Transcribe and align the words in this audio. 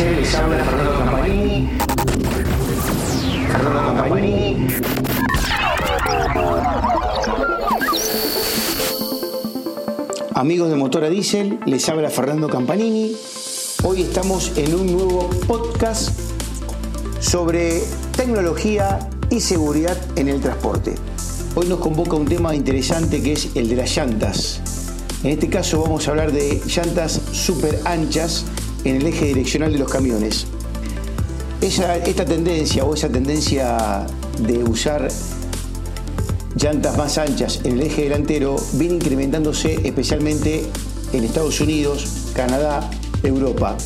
Les 0.00 0.34
habla 0.34 0.64
Fernando 0.64 0.98
Campanini. 0.98 1.68
Fernando 3.46 3.94
Campanini. 3.94 4.66
Amigos 10.34 10.70
de 10.70 10.76
Motora 10.76 11.10
Diesel, 11.10 11.60
les 11.66 11.86
habla 11.90 12.08
Fernando 12.08 12.48
Campanini. 12.48 13.14
Hoy 13.84 14.00
estamos 14.00 14.52
en 14.56 14.74
un 14.74 14.92
nuevo 14.92 15.28
podcast 15.46 16.18
sobre 17.20 17.82
tecnología 18.16 19.10
y 19.28 19.40
seguridad 19.40 19.98
en 20.16 20.28
el 20.28 20.40
transporte. 20.40 20.94
Hoy 21.54 21.66
nos 21.66 21.80
convoca 21.80 22.16
un 22.16 22.24
tema 22.24 22.54
interesante 22.54 23.22
que 23.22 23.34
es 23.34 23.54
el 23.54 23.68
de 23.68 23.76
las 23.76 23.94
llantas. 23.94 24.62
En 25.22 25.32
este 25.32 25.50
caso 25.50 25.82
vamos 25.82 26.08
a 26.08 26.12
hablar 26.12 26.32
de 26.32 26.62
llantas 26.66 27.20
súper 27.32 27.78
anchas 27.84 28.46
en 28.84 28.96
el 28.96 29.06
eje 29.06 29.26
direccional 29.26 29.72
de 29.72 29.78
los 29.78 29.90
camiones. 29.90 30.46
esta 31.60 32.24
tendencia 32.24 32.84
o 32.84 32.94
esa 32.94 33.08
tendencia 33.08 34.06
de 34.40 34.64
usar 34.64 35.08
llantas 36.56 36.96
más 36.96 37.18
anchas 37.18 37.60
en 37.64 37.72
el 37.72 37.82
eje 37.82 38.02
delantero 38.02 38.56
viene 38.74 38.96
incrementándose 38.96 39.78
especialmente 39.84 40.64
en 41.12 41.24
Estados 41.24 41.60
Unidos, 41.60 42.30
Canadá, 42.34 42.90
Europa. 43.22 43.76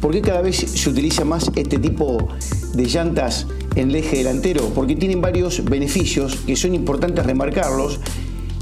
¿Por 0.00 0.12
qué 0.12 0.20
cada 0.20 0.42
vez 0.42 0.56
se 0.56 0.90
utiliza 0.90 1.24
más 1.24 1.50
este 1.56 1.78
tipo 1.78 2.28
de 2.74 2.84
llantas 2.84 3.46
en 3.74 3.90
el 3.90 3.96
eje 3.96 4.18
delantero? 4.18 4.68
Porque 4.74 4.94
tienen 4.94 5.20
varios 5.20 5.64
beneficios 5.64 6.36
que 6.46 6.56
son 6.56 6.74
importantes 6.74 7.24
remarcarlos 7.24 8.00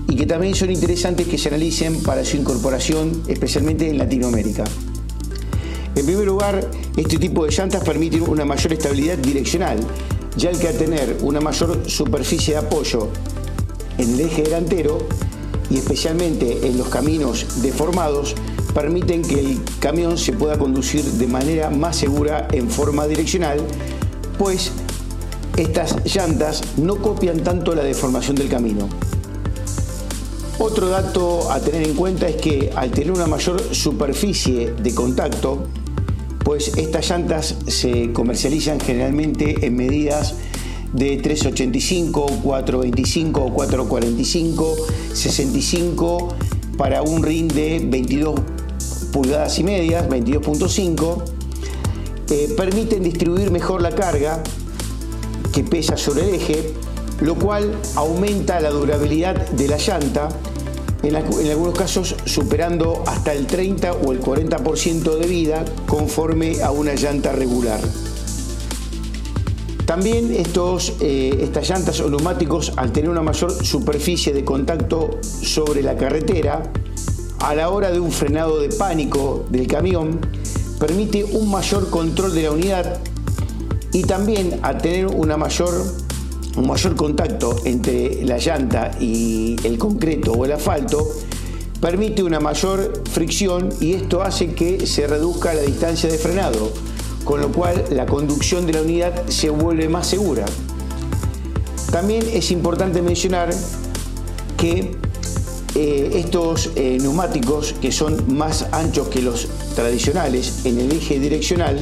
y 0.09 0.17
que 0.17 0.27
también 0.27 0.55
son 0.55 0.71
interesantes 0.71 1.27
que 1.27 1.39
se 1.39 1.49
analicen 1.49 2.03
para 2.03 2.25
su 2.25 2.37
incorporación, 2.37 3.23
especialmente 3.27 3.89
en 3.89 3.99
Latinoamérica. 3.99 4.65
En 5.97 6.07
primer 6.07 6.27
lugar, 6.27 6.71
este 6.97 7.19
tipo 7.19 7.45
de 7.45 7.53
llantas 7.53 7.85
permiten 7.85 8.23
una 8.23 8.45
mayor 8.45 8.73
estabilidad 8.73 9.17
direccional, 9.19 9.79
ya 10.37 10.51
que 10.51 10.69
al 10.69 10.77
tener 10.77 11.19
una 11.23 11.41
mayor 11.41 11.89
superficie 11.89 12.55
de 12.55 12.61
apoyo 12.61 13.09
en 13.99 14.15
el 14.15 14.21
eje 14.21 14.43
delantero 14.43 14.99
y 15.71 15.79
especialmente 15.79 16.67
en 16.67 16.79
los 16.79 16.89
caminos 16.89 17.63
deformados, 17.63 18.35
permiten 18.75 19.23
que 19.23 19.39
el 19.39 19.61
camión 19.79 20.19
se 20.19 20.33
pueda 20.33 20.59
conducir 20.59 21.05
de 21.05 21.27
manera 21.29 21.71
más 21.71 21.97
segura 21.97 22.49
en 22.51 22.69
forma 22.69 23.07
direccional, 23.07 23.61
pues 24.37 24.73
estas 25.57 26.05
llantas 26.13 26.63
no 26.77 26.97
copian 26.97 27.45
tanto 27.45 27.73
la 27.73 27.85
deformación 27.85 28.35
del 28.35 28.49
camino. 28.49 28.89
Otro 30.59 30.89
dato 30.89 31.53
a 31.53 31.61
tener 31.61 31.87
en 31.87 31.95
cuenta 31.95 32.29
es 32.29 32.37
que 32.37 32.73
al 32.75 32.91
tener 32.91 33.13
una 33.13 33.27
mayor 33.27 33.63
superficie 33.73 34.73
de 34.73 34.95
contacto, 34.95 35.69
pues 36.45 36.77
estas 36.77 37.09
llantas 37.09 37.57
se 37.67 38.13
comercializan 38.13 38.79
generalmente 38.79 39.67
en 39.67 39.77
medidas 39.77 40.35
de 40.93 41.17
385, 41.17 42.27
425 42.43 43.41
o 43.41 43.53
445, 43.53 44.77
65 45.13 46.29
para 46.77 47.03
un 47.03 47.23
ring 47.23 47.51
de 47.53 47.81
22 47.85 48.41
pulgadas 49.13 49.59
y 49.59 49.65
medias, 49.65 50.09
22.5. 50.09 51.23
Eh, 52.31 52.55
permiten 52.57 53.03
distribuir 53.03 53.51
mejor 53.51 53.83
la 53.83 53.91
carga 53.91 54.43
que 55.53 55.65
pesa 55.65 55.97
sobre 55.97 56.29
el 56.29 56.35
eje, 56.35 56.73
lo 57.21 57.37
cual 57.37 57.75
aumenta 57.97 58.61
la 58.61 58.71
durabilidad 58.71 59.51
de 59.51 59.69
la 59.69 59.79
llanta 59.79 60.29
en, 61.09 61.17
algunos 61.17 61.79
casos 61.79 62.17
superando 62.25 63.03
hasta 63.07 63.33
el 63.33 63.47
30 63.47 63.93
o 63.93 64.13
el 64.13 64.21
40% 64.21 65.19
de 65.19 65.27
vida 65.27 65.65
conforme 65.87 66.63
a 66.63 66.71
una 66.71 66.95
llanta 66.95 67.33
regular. 67.33 67.81
También 69.85 70.35
estos, 70.35 70.95
eh, 71.01 71.39
estas 71.43 71.69
llantas 71.69 72.01
o 72.01 72.09
neumáticos, 72.09 72.73
al 72.77 72.91
tener 72.93 73.11
una 73.11 73.23
mayor 73.23 73.53
superficie 73.53 74.33
de 74.33 74.45
contacto 74.45 75.19
sobre 75.21 75.83
la 75.83 75.97
carretera, 75.97 76.63
a 77.41 77.55
la 77.55 77.69
hora 77.69 77.91
de 77.91 78.01
un 78.01 78.11
frenado 78.11 78.59
de 78.59 78.71
pánico 78.71 79.45
del 79.51 79.67
camión, 79.67 80.19
permite 80.81 81.25
un 81.25 81.51
mayor 81.51 81.91
control 81.91 82.35
de 82.35 82.43
la 82.45 82.53
unidad 82.53 83.01
y 83.93 84.03
también 84.03 84.59
al 84.63 84.79
tener 84.79 85.07
una 85.07 85.37
mayor 85.37 85.73
un 86.57 86.67
mayor 86.67 86.95
contacto 86.95 87.57
entre 87.65 88.25
la 88.25 88.39
llanta 88.39 88.93
y 89.01 89.57
el 89.65 89.79
concreto 89.79 90.33
o 90.33 90.45
el 90.45 90.53
asfalto 90.53 91.09
permite 91.81 92.23
una 92.23 92.41
mayor 92.41 93.03
fricción 93.11 93.69
y 93.81 93.93
esto 93.93 94.23
hace 94.23 94.55
que 94.55 94.87
se 94.87 95.07
reduzca 95.07 95.53
la 95.53 95.63
distancia 95.63 96.11
de 96.11 96.17
frenado, 96.17 96.73
con 97.25 97.41
lo 97.41 97.53
cual 97.53 97.85
la 97.91 98.07
conducción 98.07 98.67
de 98.67 98.73
la 98.73 98.83
unidad 98.83 99.27
se 99.29 99.51
vuelve 99.51 99.89
más 99.89 100.07
segura. 100.07 100.47
También 101.91 102.25
es 102.33 102.51
importante 102.51 103.03
mencionar 103.03 103.55
que 104.57 104.97
eh, 105.75 106.11
estos 106.15 106.71
eh, 106.77 106.99
neumáticos, 107.01 107.75
que 107.83 107.93
son 107.93 108.35
más 108.35 108.67
anchos 108.73 109.09
que 109.09 109.21
los 109.21 109.49
tradicionales 109.75 110.65
en 110.65 110.79
el 110.79 110.93
eje 110.93 111.19
direccional, 111.19 111.79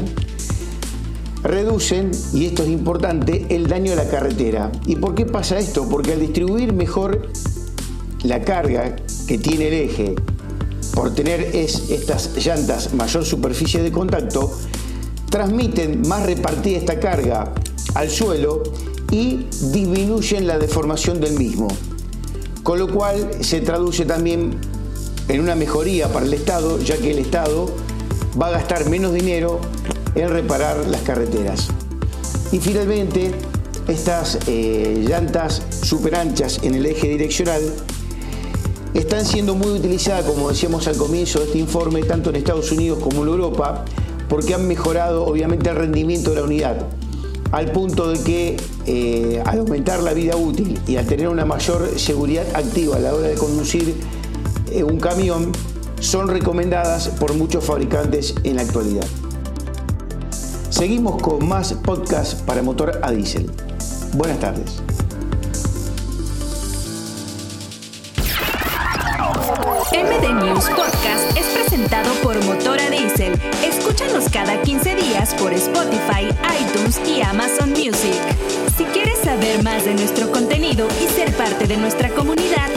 reducen, 1.43 2.11
y 2.33 2.47
esto 2.47 2.63
es 2.63 2.69
importante, 2.69 3.47
el 3.51 3.67
daño 3.67 3.93
a 3.93 3.97
la 3.97 4.09
carretera. 4.09 4.71
¿Y 4.87 4.97
por 4.97 5.15
qué 5.15 5.27
pasa 5.27 5.59
esto? 5.59 5.89
Porque 5.89 6.13
al 6.13 6.21
distribuir 6.21 6.73
mejor 6.73 7.29
la 8.23 8.43
carga 8.43 8.97
que 9.27 9.39
tiene 9.39 9.69
el 9.69 9.75
eje, 9.75 10.15
por 10.95 11.15
tener 11.15 11.41
es, 11.55 11.91
estas 11.91 12.37
llantas 12.37 12.95
mayor 12.95 13.25
superficie 13.25 13.83
de 13.83 13.91
contacto, 13.91 14.53
transmiten 15.31 16.03
más 16.07 16.27
repartida 16.27 16.79
esta 16.79 17.01
carga 17.01 17.53
al 17.95 18.11
suelo 18.11 18.63
y 19.11 19.47
disminuyen 19.73 20.47
la 20.47 20.59
deformación 20.59 21.21
del 21.21 21.39
mismo. 21.39 21.69
Con 22.63 22.79
lo 22.79 22.89
cual 22.93 23.29
se 23.41 23.61
traduce 23.61 24.05
también 24.05 24.57
en 25.29 25.41
una 25.41 25.57
mejoría 25.57 26.13
para 26.13 26.27
el 26.27 26.35
Estado, 26.35 26.79
ya 26.79 26.97
que 26.97 27.11
el 27.11 27.19
Estado 27.19 27.71
va 28.41 28.49
a 28.49 28.51
gastar 28.51 28.89
menos 28.89 29.13
dinero 29.13 29.61
en 30.15 30.29
reparar 30.31 30.77
las 30.89 31.03
carreteras. 31.03 31.69
Y 32.51 32.59
finalmente, 32.59 33.33
estas 33.89 34.39
eh, 34.47 35.05
llantas 35.09 35.63
super 35.83 36.15
anchas 36.15 36.61
en 36.63 36.75
el 36.75 36.87
eje 36.87 37.09
direccional 37.09 37.61
están 38.95 39.25
siendo 39.25 39.55
muy 39.55 39.71
utilizadas, 39.71 40.25
como 40.25 40.51
decíamos 40.51 40.87
al 40.87 40.97
comienzo 40.97 41.41
de 41.41 41.47
este 41.47 41.59
informe, 41.59 42.03
tanto 42.03 42.31
en 42.31 42.37
Estados 42.37 42.71
Unidos 42.73 42.99
como 43.03 43.23
en 43.23 43.29
Europa, 43.29 43.85
porque 44.29 44.55
han 44.55 44.69
mejorado 44.69 45.25
obviamente 45.25 45.71
el 45.71 45.77
rendimiento 45.77 46.31
de 46.31 46.37
la 46.37 46.43
unidad, 46.43 46.87
al 47.53 47.73
punto 47.73 48.11
de 48.11 48.23
que 48.23 48.57
eh, 48.87 49.43
al 49.45 49.61
aumentar 49.61 50.03
la 50.03 50.13
vida 50.13 50.37
útil 50.37 50.79
y 50.87 50.97
al 50.97 51.07
tener 51.07 51.29
una 51.29 51.45
mayor 51.45 51.99
seguridad 51.99 52.47
activa 52.55 52.97
a 52.97 52.99
la 52.99 53.15
hora 53.15 53.29
de 53.29 53.35
conducir 53.35 53.95
eh, 54.71 54.85
un 54.85 54.99
camión, 55.01 55.53
son 56.01 56.29
recomendadas 56.29 57.09
por 57.09 57.35
muchos 57.35 57.65
fabricantes 57.65 58.35
en 58.45 58.57
la 58.57 58.63
actualidad. 58.63 59.07
Seguimos 60.83 61.23
con 61.23 61.47
más 61.47 61.73
podcast 61.75 62.45
para 62.45 62.61
motor 62.61 62.99
a 63.05 63.13
diésel. 63.13 63.49
Buenas 64.15 64.41
tardes. 64.41 64.83
MD 69.93 70.45
News 70.45 70.65
Podcast 70.71 71.37
es 71.37 71.47
presentado 71.55 72.13
por 72.23 72.43
Motora 72.47 72.91
Diesel. 72.91 73.41
Escúchanos 73.65 74.29
cada 74.33 74.61
15 74.61 74.97
días 74.97 75.35
por 75.35 75.53
Spotify, 75.53 76.27
iTunes 76.61 77.01
y 77.07 77.23
Amazon 77.23 77.71
Music. 77.71 78.21
Si 78.77 78.83
quieres 78.87 79.19
saber 79.19 79.63
más 79.63 79.85
de 79.85 79.95
nuestro 79.95 80.33
contenido 80.33 80.89
y 81.01 81.07
ser 81.07 81.33
parte 81.37 81.69
de 81.69 81.77
nuestra 81.77 82.09
comunidad, 82.09 82.69